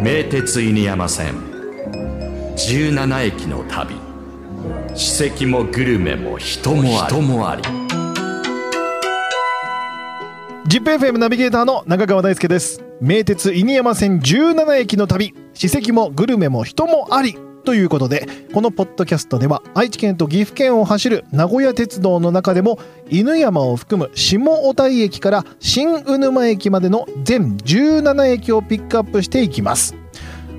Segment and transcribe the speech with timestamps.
[0.00, 1.34] 名鉄犬山線。
[2.56, 3.94] 17駅の旅。
[4.94, 7.14] 史跡もグルメも人もあり。
[7.14, 7.62] 人もあり。
[10.66, 12.82] ZIPFM ナビゲーターの中川大輔です。
[13.02, 15.34] 名鉄犬山線17駅の旅。
[15.52, 29.94] 史跡もグルメも人もありということでこのポッドキャストでは愛知県と岐阜県を走る名古屋鉄道の中でも犬山を含む下小田井駅から新鵜沼駅までの全17駅をピックアップしていきます。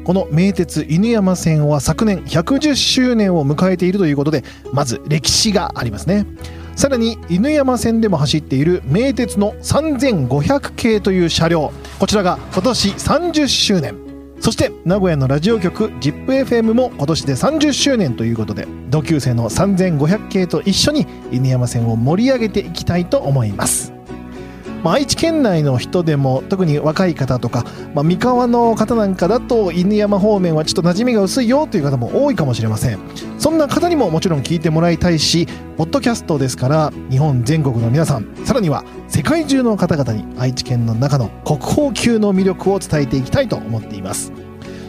[0.03, 4.43] この名鉄犬山線は昨年110周年を迎えているということで
[4.73, 6.25] まず歴史がありますね。
[6.75, 14.12] さらに犬山線でも走っている名鉄の3500系という車両こちらが今年30周年。
[14.43, 23.93] そして名古屋のラジオ局 ZIPFM も今年で30周年ということで同級生の3500系と一緒に犬山線を盛り上げていきたいと思います。
[24.83, 32.99] まあ、愛知県内の人でも特に若い方とか、まあ、三河の方なんかだと犬山方面はちょっと馴染みが薄いよという方も多いかもしれません。
[33.39, 44.31] そんな方にももちろん聞いてもらいたいしポッドキャストですから日本全国の皆さんさらには世界中の方々に愛知県の中の国宝級の魅力を伝えていきたいと思っています。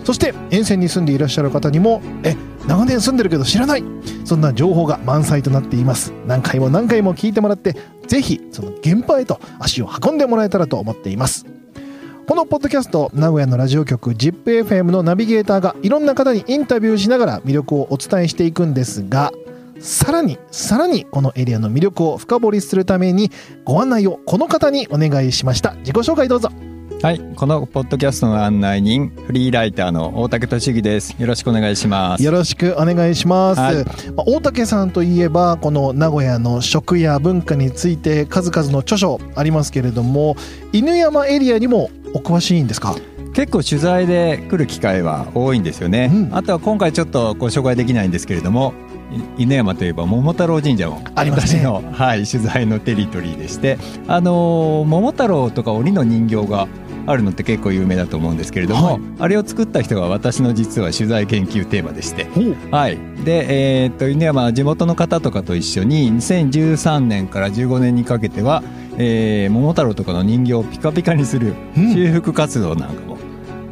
[0.04, 2.36] そして沿線に住んでいらっしゃる方にもえ
[2.66, 3.84] 長年住んでるけど知らない。
[4.24, 6.12] そんな情報が満載となっています。
[6.26, 11.46] 何回も何回も聞いてもらってぜひその現場へと足を運んでもらえたらと思っています。
[12.26, 19.30] このポッドキャスト名古屋のラジオ局 ZIPFM のナビゲーターがいろんな方にインタビューしながら魅力をお伝えしていくんですが
[19.78, 23.30] さらにさらにこのエリアの魅力を深掘りするために
[23.64, 25.74] ご案内をこの方にお願いしました。
[25.74, 26.48] 自己紹介どうぞ。
[27.04, 31.14] はい、このポッドキャストの案内人、フリーライターの大竹俊樹です。
[31.18, 32.24] よろしくお願いします。
[32.24, 40.34] よろしくお願いします、はいまあ大竹さんといえばこの名古屋の食や文化について数々の著書ありますけれども
[40.72, 42.96] 犬山エリアにもお詳しいんですか？
[43.34, 46.10] 結構取材で来る機会は多いんですよね。
[46.12, 46.34] うん。
[46.34, 48.72] あとは今回ちょっとご紹介できないんですけれども、
[49.36, 51.60] い犬山といえば桃太郎神社もありますね。
[51.60, 53.76] 私の、 はい、取材のテリトリーでして、
[54.06, 56.68] あのー桃太郎とか鬼の人形が
[57.06, 59.00] あるのって結構有名だと思うんですけれども、はい。
[59.18, 62.28] あれを作った人が私の実は取材研究テーマでして、
[62.70, 68.62] はい、で、えーっと犬山は地元の方とかと一緒に2013年から15年にかけては、
[68.96, 71.92] えー桃太郎とかの人形をピカピカにするうん。
[71.92, 73.13] 修復活動なんかも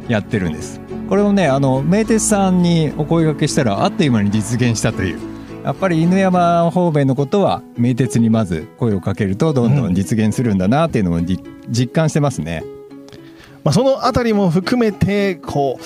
[0.07, 0.79] やってるんです。
[1.09, 5.33] これをねあの名鉄さんにお声掛けしたらあっという間に実現したという。
[5.63, 12.63] やっぱり犬山方面のことは名鉄にまず声をかけるとどんどん実現するんだなっていうのをじ実感してますね。
[13.63, 15.83] まあ、そのあたりも含めてこう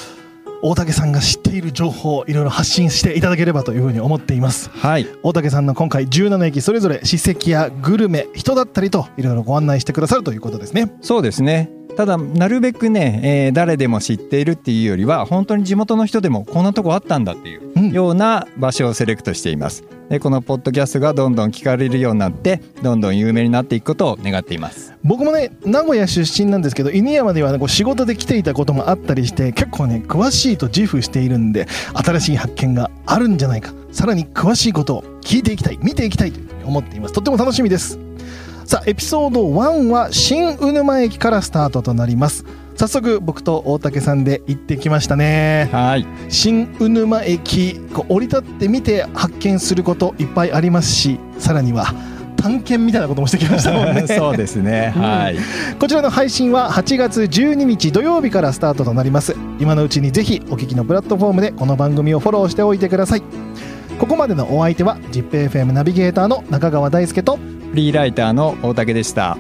[0.62, 17.92] 大竹さんが知っている情報をいろいろ発信していただければというふうに思っていますはい、大竹さんの今回17駅それぞれ史跡やグルメ人だったりといろいろご案内してくださるということですねそうですねただなるべくね、えー誰でも知っているっていうよりは本当に地元の人でもこんなとこあったんだっていううん。
[17.92, 19.84] ような場所をセレクトしています。
[20.10, 24.94] でこのポッドキャストがどんどん聞かれるようになってどんどん有名になっていくことを願っています。
[25.04, 33.74] 僕もね名古屋出身なんですけど犬山では、ね、こう仕事で来ていたこともあったりして結構ね詳しいと自負しているんで新しい発見があるんじゃないか。
[33.92, 37.14] さらに詳しいことを聞いていきたい見ていきたいと思っています。
[37.14, 38.07] とっても楽しみです
[38.68, 42.44] さあエピソード1は新鵜沼駅からスタートとなります。
[42.76, 45.70] 早速僕と大竹さんで行ってきましたね。
[45.72, 46.06] はい。
[46.28, 51.94] 新鵜沼駅こう降り立ってみて発見することいっぱいありますしさらには
[52.36, 54.04] 探検みたいなこともしてきましたもんね。
[54.14, 55.02] そうですね、うん。
[55.02, 55.38] はい。
[55.80, 59.34] こちらの配信は8月12日土曜日からスタートとなります。
[59.62, 63.24] 今のうちにぜひお聞きのプラットフォームでこの番組をフォローしておいてください。
[63.98, 69.38] ここまでのお相手は ZIPFM ナビゲーターの中川大輔とフリーライターの大竹でした。